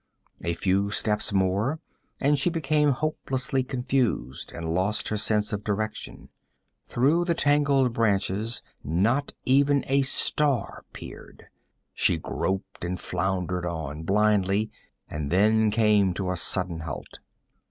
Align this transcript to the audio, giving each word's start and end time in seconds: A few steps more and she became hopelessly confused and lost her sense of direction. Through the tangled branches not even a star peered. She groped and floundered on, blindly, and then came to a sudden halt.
A 0.43 0.53
few 0.55 0.89
steps 0.89 1.31
more 1.31 1.79
and 2.19 2.39
she 2.39 2.49
became 2.49 2.89
hopelessly 2.89 3.61
confused 3.61 4.51
and 4.51 4.73
lost 4.73 5.09
her 5.09 5.15
sense 5.17 5.53
of 5.53 5.63
direction. 5.63 6.29
Through 6.87 7.25
the 7.25 7.35
tangled 7.35 7.93
branches 7.93 8.63
not 8.83 9.33
even 9.45 9.83
a 9.85 10.01
star 10.01 10.85
peered. 10.91 11.49
She 11.93 12.17
groped 12.17 12.83
and 12.83 12.99
floundered 12.99 13.67
on, 13.67 14.01
blindly, 14.01 14.71
and 15.07 15.29
then 15.29 15.69
came 15.69 16.15
to 16.15 16.31
a 16.31 16.35
sudden 16.35 16.79
halt. 16.79 17.19